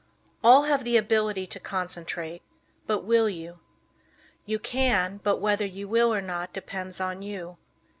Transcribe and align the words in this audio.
All 0.43 0.63
have 0.63 0.83
the 0.83 0.97
ability 0.97 1.45
to 1.45 1.59
concentrate, 1.59 2.41
but 2.87 3.03
will 3.03 3.29
you? 3.29 3.59
You 4.47 4.57
can, 4.57 5.19
but 5.21 5.37
whether 5.37 5.63
you 5.63 5.87
will 5.87 6.11
or 6.11 6.23
not 6.23 6.53
depends 6.53 6.99
on 6.99 7.21
you. 7.21 7.57